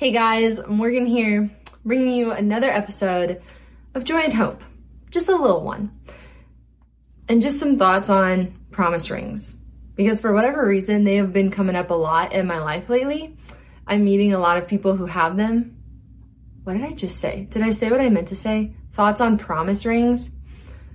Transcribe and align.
Hey 0.00 0.12
guys, 0.12 0.58
Morgan 0.66 1.04
here, 1.04 1.50
bringing 1.84 2.14
you 2.14 2.30
another 2.30 2.70
episode 2.70 3.42
of 3.94 4.02
Joy 4.02 4.22
in 4.22 4.30
Hope. 4.30 4.64
Just 5.10 5.28
a 5.28 5.36
little 5.36 5.62
one. 5.62 5.90
And 7.28 7.42
just 7.42 7.60
some 7.60 7.76
thoughts 7.76 8.08
on 8.08 8.58
promise 8.70 9.10
rings. 9.10 9.58
Because 9.96 10.22
for 10.22 10.32
whatever 10.32 10.66
reason, 10.66 11.04
they 11.04 11.16
have 11.16 11.34
been 11.34 11.50
coming 11.50 11.76
up 11.76 11.90
a 11.90 11.94
lot 11.94 12.32
in 12.32 12.46
my 12.46 12.60
life 12.60 12.88
lately. 12.88 13.36
I'm 13.86 14.06
meeting 14.06 14.32
a 14.32 14.38
lot 14.38 14.56
of 14.56 14.66
people 14.66 14.96
who 14.96 15.04
have 15.04 15.36
them. 15.36 15.76
What 16.64 16.78
did 16.78 16.84
I 16.84 16.94
just 16.94 17.18
say? 17.20 17.46
Did 17.50 17.60
I 17.60 17.70
say 17.70 17.90
what 17.90 18.00
I 18.00 18.08
meant 18.08 18.28
to 18.28 18.36
say? 18.36 18.72
Thoughts 18.92 19.20
on 19.20 19.36
promise 19.36 19.84
rings? 19.84 20.30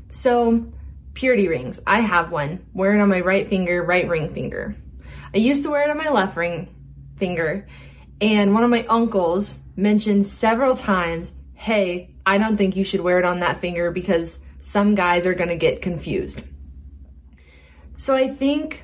So, 0.09 0.65
purity 1.13 1.47
rings. 1.47 1.79
I 1.85 1.99
have 1.99 2.31
one. 2.31 2.65
Wear 2.73 2.95
it 2.95 3.01
on 3.01 3.09
my 3.09 3.21
right 3.21 3.47
finger, 3.47 3.83
right 3.83 4.09
ring 4.09 4.33
finger. 4.33 4.75
I 5.31 5.37
used 5.37 5.61
to 5.61 5.69
wear 5.69 5.83
it 5.83 5.91
on 5.91 5.97
my 5.99 6.09
left 6.09 6.35
ring 6.35 6.75
finger 7.17 7.67
and 8.21 8.53
one 8.53 8.63
of 8.63 8.69
my 8.69 8.85
uncles 8.85 9.57
mentioned 9.75 10.25
several 10.25 10.75
times, 10.75 11.33
hey, 11.53 12.15
I 12.25 12.37
don't 12.37 12.57
think 12.57 12.75
you 12.75 12.83
should 12.83 13.01
wear 13.01 13.19
it 13.19 13.25
on 13.25 13.41
that 13.41 13.61
finger 13.61 13.91
because 13.91 14.39
some 14.59 14.95
guys 14.95 15.25
are 15.25 15.35
to 15.35 15.57
get 15.57 15.81
confused. 15.81 16.41
So 17.97 18.15
I 18.15 18.27
think 18.27 18.83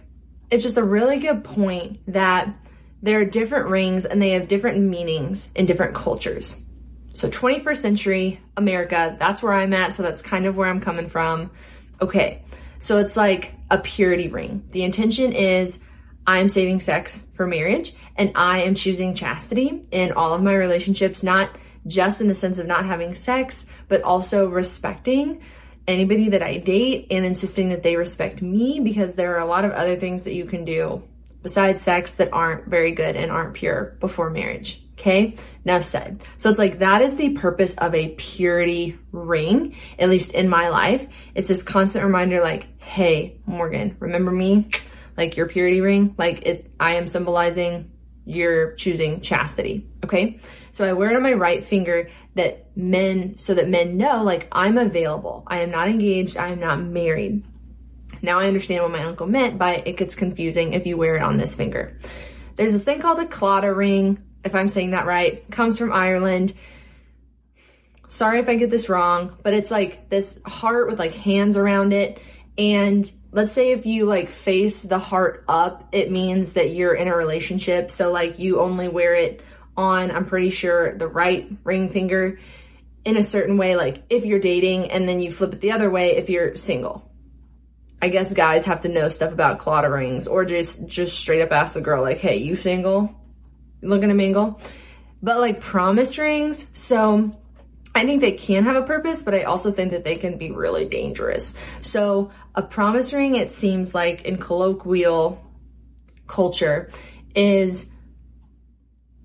it's 0.49 0.63
just 0.63 0.77
a 0.77 0.83
really 0.83 1.19
good 1.19 1.43
point 1.43 1.99
that 2.07 2.53
there 3.02 3.19
are 3.19 3.25
different 3.25 3.69
rings 3.69 4.05
and 4.05 4.21
they 4.21 4.31
have 4.31 4.47
different 4.47 4.79
meanings 4.79 5.49
in 5.55 5.65
different 5.65 5.95
cultures. 5.95 6.61
So 7.13 7.29
21st 7.29 7.77
century 7.77 8.39
America, 8.55 9.15
that's 9.19 9.41
where 9.41 9.53
I'm 9.53 9.73
at. 9.73 9.95
So 9.95 10.03
that's 10.03 10.21
kind 10.21 10.45
of 10.45 10.55
where 10.55 10.69
I'm 10.69 10.79
coming 10.79 11.09
from. 11.09 11.52
Okay. 12.02 12.43
So 12.79 12.97
it's 12.97 13.17
like 13.17 13.53
a 13.69 13.79
purity 13.79 14.27
ring. 14.27 14.63
The 14.71 14.83
intention 14.83 15.33
is 15.33 15.79
I'm 16.25 16.50
saving 16.50 16.80
sex 16.80 17.25
for 17.33 17.47
marriage 17.47 17.94
and 18.16 18.31
I 18.36 18.64
am 18.64 18.75
choosing 18.75 19.16
chastity 19.16 19.86
in 19.91 20.11
all 20.11 20.33
of 20.33 20.44
my 20.44 20.53
relationships, 20.53 21.23
not 21.23 21.50
just 21.88 22.22
in 22.22 22.27
the 22.27 22.33
sense 22.33 22.59
of 22.59 22.67
not 22.67 22.86
having 22.86 23.14
sex, 23.14 23.66
but 23.88 24.03
also 24.03 24.49
respecting 24.49 25.42
anybody 25.88 26.30
that 26.30 26.44
I 26.44 26.58
date 26.58 27.08
and 27.11 27.25
insisting 27.25 27.69
that 27.69 27.83
they 27.83 27.95
respect 27.95 28.42
me 28.42 28.80
because 28.80 29.16
there 29.16 29.36
are 29.36 29.39
a 29.39 29.45
lot 29.45 29.66
of 29.66 29.72
other 29.72 29.95
things 29.95 30.23
that 30.23 30.33
you 30.33 30.45
can 30.45 30.66
do 30.66 31.03
besides 31.42 31.81
sex 31.81 32.14
that 32.14 32.31
aren't 32.31 32.67
very 32.67 32.92
good 32.92 33.16
and 33.16 33.31
aren't 33.31 33.55
pure 33.55 33.97
before 33.99 34.30
marriage. 34.30 34.83
Okay, 34.94 35.36
enough 35.66 35.83
said. 35.83 36.22
So 36.38 36.52
it's 36.52 36.59
like 36.59 36.80
that 36.80 37.02
is 37.02 37.16
the 37.16 37.33
purpose 37.33 37.73
of 37.75 37.95
a 37.95 38.09
purity 38.09 38.99
ring, 39.11 39.75
at 39.97 40.09
least 40.09 40.31
in 40.31 40.47
my 40.47 40.69
life. 40.69 41.08
It's 41.33 41.47
this 41.47 41.64
constant 41.64 42.05
reminder 42.05 42.39
like, 42.39 42.67
hey, 42.80 43.39
Morgan, 43.47 43.95
remember 43.99 44.30
me? 44.30 44.70
Like 45.17 45.38
your 45.38 45.48
purity 45.48 45.82
ring, 45.82 46.16
like 46.17 46.45
it, 46.45 46.72
I 46.80 46.95
am 46.95 47.08
symbolizing 47.08 47.92
you're 48.26 48.73
choosing 48.76 49.22
chastity. 49.22 49.88
Okay. 50.04 50.39
So 50.72 50.86
I 50.86 50.94
wear 50.94 51.10
it 51.10 51.16
on 51.16 51.23
my 51.23 51.33
right 51.33 51.64
finger 51.64 52.10
that 52.36 52.76
men, 52.77 53.38
so 53.38 53.54
that 53.55 53.67
men 53.67 53.98
know, 53.98 54.23
like 54.23 54.48
I'm 54.52 54.77
available. 54.77 55.44
I 55.48 55.60
am 55.60 55.71
not 55.71 55.89
engaged. 55.89 56.38
I 56.38 56.50
am 56.50 56.60
not 56.60 56.82
married. 56.82 57.44
Now 58.21 58.39
I 58.39 58.48
understand 58.48 58.83
what 58.83 58.92
my 58.92 59.04
uncle 59.04 59.27
meant 59.27 59.58
by 59.58 59.77
it 59.77 59.98
gets 59.98 60.16
confusing 60.16 60.73
if 60.73 60.86
you 60.86 60.98
wear 60.98 61.16
it 61.16 61.23
on 61.23 61.38
this 61.38 61.55
finger. 61.55 61.98
There's 62.55 62.73
this 62.73 62.83
thing 62.83 63.00
called 63.00 63.20
a 63.20 63.26
Claddagh 63.26 63.76
ring, 63.76 64.23
if 64.44 64.54
I'm 64.55 64.67
saying 64.67 64.92
that 64.92 65.05
right, 65.05 65.50
comes 65.50 65.77
from 65.77 65.92
Ireland. 65.92 66.54
Sorry 68.08 68.39
if 68.39 68.50
I 68.50 68.55
get 68.55 68.70
this 68.70 68.89
wrong, 68.89 69.38
but 69.42 69.54
it's 69.54 69.71
like 69.71 70.10
this 70.10 70.39
heart 70.45 70.89
with 70.89 71.00
like 71.00 71.14
hands 71.14 71.58
around 71.58 71.94
it. 71.94 72.20
And 72.58 73.10
let's 73.32 73.54
say 73.54 73.72
if 73.72 73.86
you 73.86 74.06
like 74.06 74.30
face 74.30 74.84
the 74.84 75.00
heart 75.00 75.44
up, 75.48 75.88
it 75.92 76.12
means 76.12 76.54
that 76.54 76.72
you're 76.72 76.94
in 76.94 77.08
a 77.08 77.16
relationship. 77.16 77.92
So 77.92 78.12
like 78.12 78.39
you 78.39 78.60
only 78.60 78.88
wear 78.88 79.16
it 79.16 79.42
on, 79.78 80.12
I'm 80.12 80.26
pretty 80.26 80.50
sure, 80.50 80.98
the 80.98 81.08
right 81.08 81.50
ring 81.64 81.89
finger 81.89 82.39
in 83.06 83.17
a 83.17 83.23
certain 83.23 83.58
way, 83.58 83.76
like 83.76 84.04
if 84.10 84.26
you're 84.26 84.39
dating, 84.39 84.92
and 84.92 85.08
then 85.08 85.22
you 85.22 85.32
flip 85.32 85.54
it 85.54 85.62
the 85.62 85.72
other 85.72 85.89
way 85.89 86.17
if 86.17 86.30
you're 86.30 86.56
single. 86.56 87.10
I 88.02 88.10
guess 88.10 88.34
guys 88.34 88.66
have 88.66 88.82
to 88.82 88.89
know 88.89 89.10
stuff 89.10 89.32
about 89.32 89.60
Claddagh 89.60 89.94
rings, 89.94 90.28
or 90.28 90.44
just 90.45 90.88
just 90.88 91.18
straight 91.20 91.42
up 91.42 91.52
ask 91.52 91.73
the 91.73 91.82
girl 91.82 92.02
like, 92.02 92.18
"Hey, 92.18 92.38
you 92.38 92.56
single? 92.56 93.16
looking 93.83 94.10
to 94.10 94.16
mingle?" 94.16 94.60
But 95.23 95.39
like 95.39 95.62
promise 95.62 96.18
rings, 96.18 96.68
so 96.73 97.32
I 97.93 98.05
think 98.05 98.21
they 98.21 98.33
can 98.33 98.63
have 98.63 98.75
a 98.75 98.83
purpose, 98.83 99.23
but 99.23 99.33
I 99.33 99.43
also 99.43 99.71
think 99.71 99.91
that 99.91 100.03
they 100.03 100.15
can 100.15 100.37
be 100.37 100.52
really 100.52 100.87
dangerous. 100.87 101.53
So 101.81 102.31
a 102.55 102.61
promise 102.61 103.11
ring, 103.11 103.35
it 103.35 103.52
seems 103.52 103.93
like 103.93 104.23
in 104.23 104.37
colloquial 104.37 105.43
culture, 106.27 106.89
is 107.35 107.89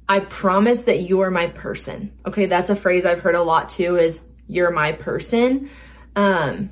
I 0.09 0.21
promise 0.21 0.83
that 0.83 1.01
you 1.01 1.21
are 1.21 1.31
my 1.31 1.49
person. 1.49 2.13
Okay, 2.27 2.47
that's 2.47 2.71
a 2.71 2.77
phrase 2.77 3.05
I've 3.05 3.21
heard 3.21 3.35
a 3.35 3.43
lot 3.43 3.69
too 3.69 3.97
is 3.97 4.21
you're 4.47 4.71
my 4.71 4.93
person. 4.93 5.71
Um 6.15 6.71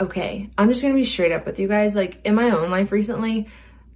okay, 0.00 0.50
I'm 0.56 0.68
just 0.68 0.80
going 0.80 0.94
to 0.94 0.98
be 0.98 1.04
straight 1.04 1.32
up 1.32 1.44
with 1.44 1.58
you 1.58 1.68
guys 1.68 1.94
like 1.94 2.20
in 2.24 2.34
my 2.34 2.50
own 2.50 2.70
life 2.70 2.90
recently, 2.90 3.48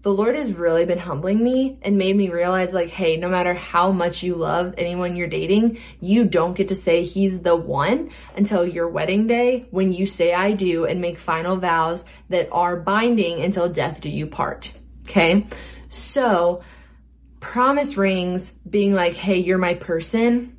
the 0.05 0.13
Lord 0.13 0.35
has 0.35 0.53
really 0.53 0.85
been 0.85 0.99
humbling 0.99 1.43
me 1.43 1.79
and 1.81 1.97
made 1.97 2.15
me 2.15 2.29
realize 2.29 2.75
like, 2.75 2.91
hey, 2.91 3.17
no 3.17 3.31
matter 3.31 3.55
how 3.55 3.91
much 3.91 4.23
you 4.23 4.35
love 4.35 4.75
anyone 4.77 5.17
you're 5.17 5.27
dating, 5.29 5.79
you 5.99 6.27
don't 6.27 6.55
get 6.55 6.69
to 6.69 6.75
say 6.75 7.05
he's 7.05 7.41
the 7.41 7.57
one 7.57 8.11
until 8.37 8.67
your 8.67 8.87
wedding 8.87 9.27
day 9.27 9.67
when 9.71 9.95
you 9.95 10.05
say 10.05 10.35
I 10.35 10.53
do 10.53 10.85
and 10.85 11.01
make 11.01 11.17
final 11.17 11.57
vows 11.57 12.05
that 12.29 12.51
are 12.53 12.77
binding 12.77 13.41
until 13.41 13.73
death 13.73 14.03
do 14.03 14.11
you 14.11 14.27
part. 14.27 14.75
Okay. 15.05 15.47
So 15.89 16.63
promise 17.41 17.97
rings 17.97 18.51
being 18.69 18.93
like, 18.93 19.15
hey, 19.15 19.39
you're 19.39 19.57
my 19.57 19.73
person, 19.73 20.54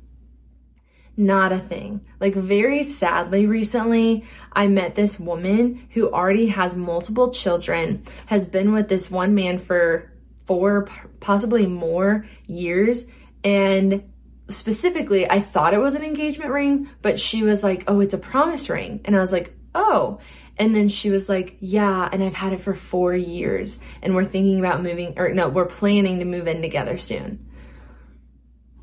not 1.16 1.52
a 1.52 1.58
thing. 1.58 2.04
Like 2.20 2.34
very 2.34 2.84
sadly 2.84 3.46
recently, 3.46 4.26
I 4.52 4.68
met 4.68 4.94
this 4.94 5.18
woman 5.18 5.88
who 5.90 6.10
already 6.10 6.48
has 6.48 6.76
multiple 6.76 7.30
children, 7.30 8.04
has 8.26 8.46
been 8.46 8.72
with 8.72 8.88
this 8.88 9.10
one 9.10 9.34
man 9.34 9.58
for 9.58 10.12
four, 10.46 10.88
possibly 11.20 11.66
more 11.66 12.26
years. 12.46 13.06
And 13.42 14.12
specifically, 14.48 15.28
I 15.28 15.40
thought 15.40 15.74
it 15.74 15.78
was 15.78 15.94
an 15.94 16.04
engagement 16.04 16.50
ring, 16.50 16.88
but 17.02 17.18
she 17.18 17.42
was 17.42 17.62
like, 17.62 17.84
oh, 17.88 18.00
it's 18.00 18.14
a 18.14 18.18
promise 18.18 18.68
ring. 18.68 19.00
And 19.04 19.16
I 19.16 19.20
was 19.20 19.32
like, 19.32 19.54
oh. 19.74 20.20
And 20.58 20.74
then 20.74 20.88
she 20.88 21.10
was 21.10 21.28
like, 21.28 21.56
yeah, 21.60 22.08
and 22.10 22.22
I've 22.22 22.34
had 22.34 22.52
it 22.52 22.60
for 22.60 22.74
four 22.74 23.14
years. 23.14 23.78
And 24.02 24.14
we're 24.14 24.24
thinking 24.24 24.58
about 24.58 24.82
moving, 24.82 25.18
or 25.18 25.28
no, 25.34 25.48
we're 25.48 25.66
planning 25.66 26.20
to 26.20 26.24
move 26.24 26.46
in 26.46 26.62
together 26.62 26.96
soon. 26.96 27.50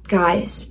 Guys, 0.08 0.70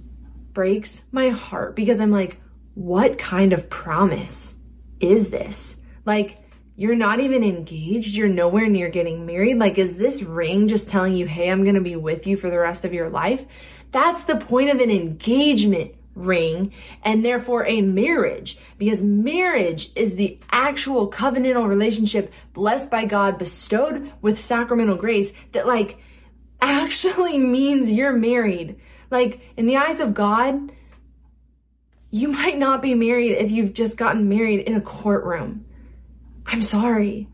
breaks 0.53 1.03
my 1.13 1.31
heart 1.31 1.77
because 1.77 2.01
I'm 2.01 2.11
like, 2.11 2.41
what 2.75 3.19
kind 3.19 3.53
of 3.53 3.69
promise? 3.69 4.57
is 5.03 5.31
this? 5.31 5.77
Like, 6.07 6.39
you're 6.77 6.95
not 6.95 7.21
even 7.21 7.45
engaged. 7.45 8.15
You're 8.15 8.29
nowhere 8.29 8.69
near 8.69 8.89
getting 8.89 9.27
married. 9.27 9.59
Like, 9.59 9.77
is 9.77 9.99
this 9.99 10.23
ring 10.23 10.69
just 10.69 10.89
telling 10.89 11.17
you, 11.17 11.27
hey, 11.27 11.51
I'm 11.51 11.65
going 11.65 11.75
to 11.75 11.83
be 11.83 11.97
with 11.97 12.27
you 12.27 12.37
for 12.37 12.49
the 12.49 12.59
rest 12.59 12.87
of 12.87 12.95
your 12.95 13.11
life? 13.11 13.45
That's 13.91 14.25
the 14.25 14.37
point 14.37 14.71
of 14.71 14.81
an 14.81 14.91
engagement 14.91 15.95
ring 16.15 16.73
and 17.03 17.25
therefore 17.25 17.67
a 17.67 17.81
marriage 17.81 18.59
because 18.77 19.03
marriage 19.03 19.91
is 19.97 20.15
the 20.15 20.39
actual 20.51 21.11
covenantal 21.11 21.67
relationship 21.67 22.33
blessed 22.53 22.91
by 22.91 23.07
God 23.07 23.39
bestowed 23.39 24.13
with 24.21 24.39
sacramental 24.39 24.97
grace 24.97 25.33
that 25.53 25.67
like 25.67 25.99
actually 26.61 27.39
means 27.39 27.91
you're 27.91 28.13
married. 28.13 28.79
Like 29.13 29.43
in 29.59 29.67
the 29.67 29.77
eyes 29.77 30.01
of 30.01 30.15
God, 30.15 30.73
you 32.11 32.29
might 32.29 32.59
not 32.59 32.81
be 32.81 32.95
married 32.95 33.33
if 33.33 33.51
you've 33.51 33.75
just 33.75 33.97
gotten 33.99 34.29
married 34.29 34.61
in 34.61 34.75
a 34.75 34.81
courtroom. 34.81 35.67
I'm 36.47 36.63
sorry. 36.63 37.29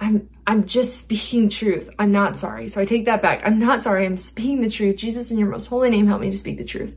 I'm 0.00 0.28
I'm 0.46 0.66
just 0.66 0.98
speaking 0.98 1.48
truth. 1.48 1.88
I'm 1.96 2.10
not 2.10 2.36
sorry. 2.36 2.68
So 2.68 2.80
I 2.80 2.84
take 2.84 3.04
that 3.04 3.22
back. 3.22 3.42
I'm 3.46 3.60
not 3.60 3.84
sorry. 3.84 4.04
I'm 4.04 4.16
speaking 4.16 4.60
the 4.60 4.68
truth. 4.68 4.96
Jesus 4.96 5.30
in 5.30 5.38
your 5.38 5.48
most 5.48 5.66
holy 5.66 5.90
name 5.90 6.08
help 6.08 6.20
me 6.20 6.30
to 6.30 6.36
speak 6.36 6.58
the 6.58 6.64
truth. 6.64 6.96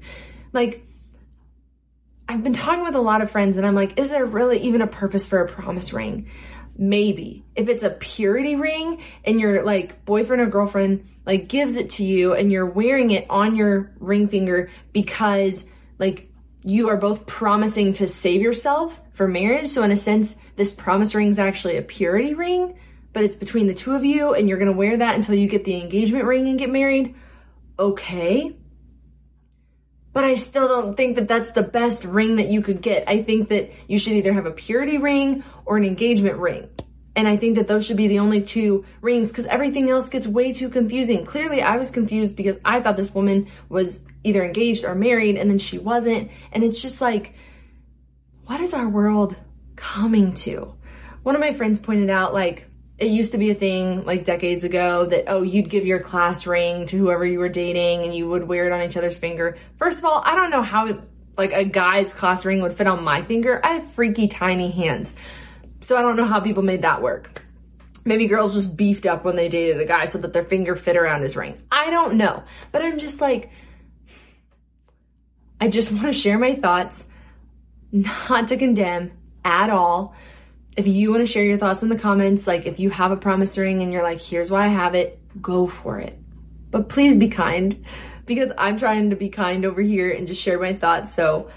Like, 0.51 0.83
I've 2.27 2.44
been 2.44 2.54
talking 2.54 2.83
with 2.83 2.95
a 2.95 3.01
lot 3.01 3.22
of 3.22 3.30
friends 3.30 3.60
and 3.60 3.68
I'm 3.68 3.75
like, 3.75 4.00
is 4.00 4.10
there 4.10 4.25
really 4.25 4.57
even 4.62 4.81
a 4.81 4.88
purpose 4.88 5.27
for 5.27 5.39
a 5.39 5.48
promise 5.48 5.94
ring? 5.94 6.31
Maybe. 6.77 7.45
If 7.56 7.69
it's 7.69 7.83
a 7.83 7.89
purity 7.89 8.56
ring 8.56 9.01
and 9.24 9.39
your 9.39 9.63
like 9.63 10.04
boyfriend 10.06 10.42
or 10.42 10.48
girlfriend 10.48 11.07
like 11.25 11.48
gives 11.48 11.77
it 11.77 11.92
to 11.92 12.04
you 12.04 12.33
and 12.33 12.51
you're 12.51 12.66
wearing 12.66 13.12
it 13.12 13.25
on 13.30 13.56
your 13.56 13.92
ring 14.00 14.27
finger 14.27 14.69
because 14.92 15.66
like 15.98 16.30
you 16.63 16.89
are 16.89 16.98
both 16.98 17.25
promising 17.25 17.94
to 17.94 18.07
save 18.07 18.42
yourself 18.42 19.00
for 19.13 19.27
marriage. 19.27 19.68
So 19.68 19.83
in 19.83 19.92
a 19.92 19.95
sense, 19.95 20.36
this 20.56 20.74
promise 20.74 21.16
ring 21.16 21.30
is 21.30 21.39
actually 21.39 21.77
a 21.77 21.81
purity 21.81 22.33
ring, 22.33 22.77
but 23.13 23.24
it's 23.24 23.36
between 23.36 23.68
the 23.68 23.74
two 23.74 23.94
of 23.94 24.04
you 24.04 24.33
and 24.33 24.50
you're 24.50 24.57
going 24.57 24.72
to 24.72 24.77
wear 24.77 24.98
that 24.98 25.16
until 25.16 25.36
you 25.36 25.48
get 25.48 25.63
the 25.63 25.80
engagement 25.80 26.25
ring 26.25 26.48
and 26.48 26.60
get 26.60 26.69
married. 26.69 27.16
Okay. 27.80 28.56
But 30.15 30.23
I 30.23 30.35
still 30.35 30.69
don't 30.69 30.95
think 30.95 31.17
that 31.17 31.27
that's 31.27 31.51
the 31.51 31.62
best 31.62 32.06
ring 32.06 32.38
that 32.38 32.47
you 32.47 32.62
could 32.62 32.81
get. 32.81 33.03
I 33.09 33.21
think 33.21 33.50
that 33.50 33.69
you 33.89 34.00
should 34.00 34.13
either 34.13 34.31
have 34.31 34.45
a 34.45 34.51
purity 34.51 34.97
ring 34.97 35.44
or 35.65 35.75
an 35.75 35.83
engagement 35.83 36.38
ring. 36.38 36.69
And 37.17 37.27
I 37.27 37.35
think 37.35 37.57
that 37.57 37.67
those 37.67 37.85
should 37.85 37.97
be 37.97 38.07
the 38.07 38.19
only 38.19 38.41
two 38.41 38.85
rings 39.01 39.27
because 39.27 39.45
everything 39.45 39.89
else 39.89 40.07
gets 40.07 40.25
way 40.25 40.53
too 40.53 40.69
confusing. 40.69 41.25
Clearly, 41.25 41.62
I 41.62 41.75
was 41.75 41.91
confused 41.91 42.38
because 42.38 42.57
I 42.63 42.79
thought 42.79 42.95
this 42.95 43.13
woman 43.13 43.50
was 43.67 44.00
either 44.23 44.41
engaged 44.41 44.85
or 44.85 44.95
married 44.95 45.35
and 45.35 45.50
then 45.50 45.57
she 45.57 45.79
wasn't. 45.79 46.31
And 46.53 46.63
it's 46.63 46.81
just 46.81 47.01
like, 47.01 47.33
what 48.45 48.62
is 48.62 48.73
our 48.73 48.88
world 48.88 49.35
coming 49.75 50.33
to? 50.35 50.75
One 51.23 51.35
of 51.35 51.41
my 51.41 51.51
friends 51.51 51.77
pointed 51.77 52.09
out, 52.09 52.33
like, 52.33 52.69
it 52.97 53.07
used 53.07 53.33
to 53.33 53.38
be 53.38 53.50
a 53.50 53.56
thing 53.56 54.06
like 54.06 54.24
decades 54.24 54.63
ago 54.63 55.06
that, 55.06 55.25
oh, 55.27 55.42
you'd 55.42 55.69
give 55.69 55.86
your 55.86 56.00
class 56.00 56.47
ring 56.47 56.86
to 56.88 56.97
whoever 56.97 57.25
you 57.25 57.39
were 57.39 57.50
dating 57.50 58.03
and 58.03 58.15
you 58.15 58.27
would 58.30 58.47
wear 58.47 58.65
it 58.68 58.71
on 58.71 58.81
each 58.81 58.95
other's 58.95 59.18
finger. 59.18 59.57
First 59.77 60.00
of 60.00 60.06
all, 60.06 60.21
I 60.24 60.36
don't 60.36 60.50
know 60.50 60.62
how 60.62 60.88
like 61.38 61.51
a 61.51 61.65
guy's 61.65 62.13
class 62.13 62.45
ring 62.45 62.62
would 62.62 62.74
fit 62.74 62.88
on 62.88 63.03
my 63.03 63.21
finger. 63.24 63.59
I 63.63 63.74
have 63.74 63.86
freaky 63.86 64.30
tiny 64.30 64.71
hands. 64.71 65.13
So 65.81 65.97
I 65.97 66.01
don't 66.01 66.15
know 66.15 66.25
how 66.25 66.39
people 66.39 66.63
made 66.63 66.83
that 66.83 67.01
work. 67.01 67.45
Maybe 68.06 68.27
girls 68.27 68.53
just 68.53 68.77
beefed 68.77 69.06
up 69.06 69.25
when 69.25 69.36
they 69.36 69.50
dated 69.50 69.81
a 69.81 69.86
guy 69.86 70.06
so 70.06 70.19
that 70.19 70.31
their 70.31 70.44
finger 70.44 70.75
fit 70.75 70.95
around 70.95 71.21
his 71.21 71.36
ring. 71.36 71.62
I 71.71 71.89
don't 71.89 72.15
know. 72.15 72.44
But 72.71 72.81
I'm 72.81 72.98
just 72.98 73.19
like, 73.19 73.51
I 75.59 75.68
just 75.68 75.91
want 75.91 76.06
to 76.06 76.13
share 76.13 76.38
my 76.38 76.56
thoughts, 76.56 77.06
not 77.91 78.48
to 78.50 78.57
condemn 78.57 79.12
at 79.44 79.69
all. 79.69 80.15
If 80.75 80.88
you 80.88 81.12
want 81.12 81.22
to 81.22 81.27
share 81.27 81.45
your 81.45 81.57
thoughts 81.57 81.83
in 81.83 81.89
the 81.89 81.98
comments, 81.98 82.45
like 82.45 82.66
if 82.66 82.80
you 82.80 82.89
have 82.89 83.12
a 83.12 83.18
promise 83.18 83.57
ring 83.57 83.81
and 83.81 83.94
you're 83.94 84.04
like, 84.04 84.22
here's 84.22 84.51
why 84.51 84.66
I 84.66 84.69
have 84.69 84.95
it, 84.95 85.19
go 85.42 85.68
for 85.68 86.00
it. 86.00 86.18
But 86.69 86.89
please 86.89 87.16
be 87.16 87.30
kind 87.30 87.86
because 88.25 88.51
I'm 88.57 88.77
trying 88.77 89.12
to 89.12 89.16
be 89.16 89.30
kind 89.30 89.66
over 89.66 89.81
here 89.81 90.12
and 90.12 90.27
just 90.27 90.42
share 90.42 90.60
my 90.60 90.74
thoughts. 90.74 91.13
So 91.13 91.50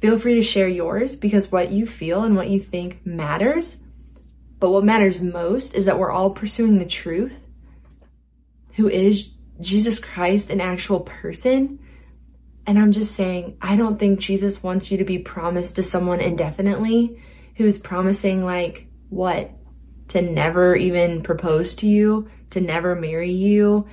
feel 0.00 0.18
free 0.18 0.34
to 0.34 0.42
share 0.42 0.68
yours 0.68 1.16
because 1.16 1.50
what 1.50 1.70
you 1.70 1.86
feel 1.86 2.24
and 2.24 2.36
what 2.36 2.50
you 2.50 2.60
think 2.60 3.06
matters. 3.06 3.78
But 4.58 4.70
what 4.70 4.84
matters 4.84 5.22
most 5.22 5.74
is 5.74 5.86
that 5.86 5.98
we're 5.98 6.12
all 6.12 6.30
pursuing 6.30 6.78
the 6.78 6.86
truth, 6.86 7.46
who 8.74 8.88
is 8.88 9.30
Jesus 9.60 9.98
Christ, 9.98 10.50
an 10.50 10.60
actual 10.60 11.00
person 11.00 11.78
and 12.66 12.78
I'm 12.78 12.92
just 12.92 13.14
saying, 13.14 13.58
I 13.60 13.76
don't 13.76 13.98
think 13.98 14.20
Jesus 14.20 14.62
wants 14.62 14.90
you 14.90 14.98
to 14.98 15.04
be 15.04 15.18
promised 15.18 15.76
to 15.76 15.82
someone 15.82 16.20
indefinitely 16.20 17.20
who's 17.56 17.78
promising, 17.78 18.44
like, 18.44 18.86
what? 19.08 19.50
To 20.08 20.22
never 20.22 20.76
even 20.76 21.22
propose 21.22 21.74
to 21.76 21.86
you, 21.86 22.28
to 22.50 22.60
never 22.60 22.94
marry 22.94 23.30
you, 23.30 23.86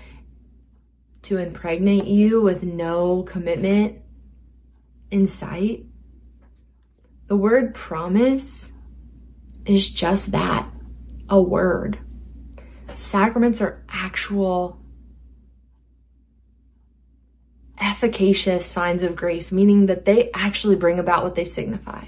to 1.23 1.37
impregnate 1.37 2.05
you 2.05 2.41
with 2.41 2.63
no 2.63 3.23
commitment 3.23 3.99
in 5.09 5.27
sight. 5.27 5.85
The 7.27 7.35
word 7.35 7.75
promise 7.75 8.71
is 9.65 9.89
just 9.89 10.31
that 10.31 10.67
a 11.29 11.41
word. 11.41 11.99
Sacraments 12.93 13.61
are 13.61 13.83
actual 13.87 14.81
efficacious 17.79 18.65
signs 18.65 19.03
of 19.03 19.15
grace, 19.15 19.51
meaning 19.51 19.85
that 19.85 20.05
they 20.05 20.29
actually 20.33 20.75
bring 20.75 20.99
about 20.99 21.23
what 21.23 21.35
they 21.35 21.45
signify. 21.45 22.05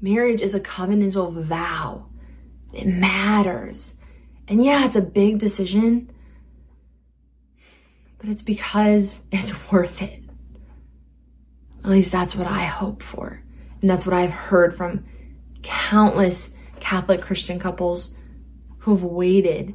Marriage 0.00 0.40
is 0.40 0.54
a 0.54 0.60
covenantal 0.60 1.32
vow. 1.32 2.06
It 2.72 2.86
matters. 2.86 3.94
And 4.46 4.64
yeah, 4.64 4.84
it's 4.84 4.96
a 4.96 5.02
big 5.02 5.38
decision, 5.38 6.10
but 8.18 8.28
it's 8.28 8.42
because 8.42 9.20
it's 9.32 9.54
worth 9.72 10.02
it. 10.02 10.22
At 11.84 11.90
least 11.90 12.12
that's 12.12 12.36
what 12.36 12.46
I 12.46 12.64
hope 12.64 13.02
for. 13.02 13.42
And 13.80 13.88
that's 13.88 14.04
what 14.04 14.14
I've 14.14 14.30
heard 14.30 14.76
from 14.76 15.04
countless 15.62 16.54
Catholic 16.80 17.20
Christian 17.20 17.58
couples 17.58 18.14
who 18.78 18.92
have 18.92 19.04
waited 19.04 19.74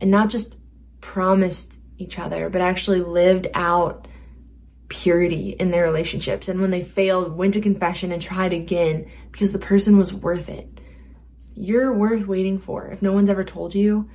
and 0.00 0.10
not 0.10 0.30
just 0.30 0.56
promised 1.00 1.78
each 1.98 2.18
other, 2.18 2.48
but 2.48 2.60
actually 2.60 3.00
lived 3.00 3.48
out 3.54 4.08
purity 4.92 5.50
in 5.50 5.70
their 5.70 5.84
relationships. 5.84 6.48
And 6.48 6.60
when 6.60 6.70
they 6.70 6.82
failed, 6.82 7.34
went 7.34 7.54
to 7.54 7.62
confession 7.62 8.12
and 8.12 8.20
tried 8.20 8.52
again 8.52 9.10
because 9.30 9.50
the 9.50 9.58
person 9.58 9.96
was 9.96 10.12
worth 10.12 10.50
it. 10.50 10.68
You're 11.54 11.94
worth 11.94 12.26
waiting 12.26 12.58
for 12.58 12.88
if 12.88 13.00
no 13.00 13.12
one's 13.12 13.30
ever 13.30 13.42
told 13.42 13.74
you. 13.74 14.10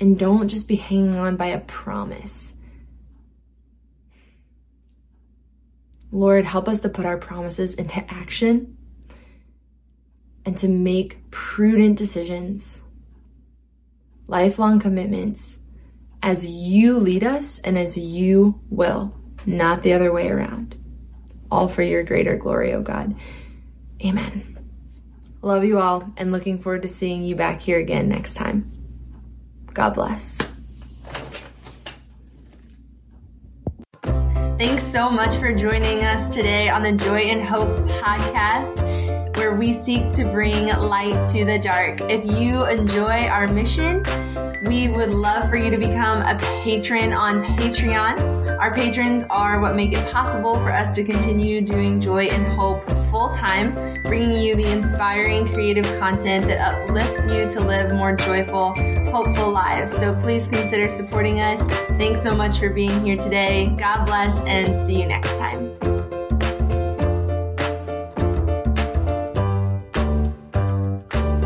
And 0.00 0.18
don't 0.18 0.48
just 0.48 0.66
be 0.66 0.74
hanging 0.74 1.14
on 1.14 1.36
by 1.36 1.46
a 1.46 1.60
promise. 1.60 2.54
Lord, 6.10 6.44
help 6.44 6.68
us 6.68 6.80
to 6.80 6.88
put 6.88 7.06
our 7.06 7.18
promises 7.18 7.74
into 7.74 7.98
action 8.12 8.76
and 10.44 10.58
to 10.58 10.66
make 10.66 11.30
prudent 11.30 11.96
decisions, 11.96 12.82
lifelong 14.26 14.80
commitments 14.80 15.60
as 16.22 16.44
you 16.44 16.98
lead 16.98 17.24
us 17.24 17.58
and 17.60 17.78
as 17.78 17.96
you 17.96 18.60
will, 18.68 19.14
not 19.46 19.82
the 19.82 19.94
other 19.94 20.12
way 20.12 20.28
around. 20.28 20.76
All 21.50 21.68
for 21.68 21.82
your 21.82 22.04
greater 22.04 22.36
glory, 22.36 22.74
O 22.74 22.82
God. 22.82 23.16
Amen. 24.04 24.58
Love 25.42 25.64
you 25.64 25.78
all 25.78 26.12
and 26.16 26.32
looking 26.32 26.58
forward 26.58 26.82
to 26.82 26.88
seeing 26.88 27.22
you 27.22 27.34
back 27.34 27.60
here 27.60 27.78
again 27.78 28.08
next 28.08 28.34
time. 28.34 28.70
God 29.72 29.94
bless. 29.94 30.38
Thanks 34.02 34.84
so 34.84 35.08
much 35.08 35.36
for 35.36 35.54
joining 35.54 36.04
us 36.04 36.28
today 36.28 36.68
on 36.68 36.82
the 36.82 36.92
Joy 36.92 37.22
in 37.22 37.40
Hope 37.40 37.78
podcast, 37.88 39.36
where 39.38 39.54
we 39.54 39.72
seek 39.72 40.12
to 40.12 40.24
bring 40.24 40.66
light 40.66 41.28
to 41.32 41.46
the 41.46 41.58
dark. 41.58 42.02
If 42.02 42.26
you 42.26 42.66
enjoy 42.66 43.26
our 43.26 43.48
mission, 43.48 44.04
we 44.64 44.88
would 44.88 45.10
love 45.10 45.48
for 45.48 45.56
you 45.56 45.70
to 45.70 45.76
become 45.76 46.22
a 46.22 46.38
patron 46.62 47.12
on 47.12 47.44
Patreon. 47.56 48.58
Our 48.58 48.74
patrons 48.74 49.24
are 49.30 49.60
what 49.60 49.74
make 49.74 49.92
it 49.92 50.04
possible 50.12 50.54
for 50.54 50.70
us 50.70 50.94
to 50.96 51.04
continue 51.04 51.60
doing 51.60 52.00
joy 52.00 52.26
in 52.26 52.44
hope 52.44 52.86
full 53.10 53.30
time, 53.30 53.74
bringing 54.02 54.36
you 54.36 54.54
the 54.54 54.70
inspiring 54.70 55.52
creative 55.52 55.86
content 55.98 56.46
that 56.46 56.60
uplifts 56.60 57.24
you 57.24 57.50
to 57.50 57.60
live 57.60 57.92
more 57.92 58.14
joyful, 58.14 58.74
hopeful 59.10 59.50
lives. 59.50 59.96
So 59.96 60.14
please 60.20 60.46
consider 60.46 60.88
supporting 60.88 61.40
us. 61.40 61.60
Thanks 61.98 62.22
so 62.22 62.34
much 62.34 62.58
for 62.58 62.70
being 62.70 63.04
here 63.04 63.16
today. 63.16 63.74
God 63.78 64.04
bless 64.04 64.38
and 64.40 64.86
see 64.86 65.00
you 65.00 65.06
next 65.06 65.30
time. 65.30 65.89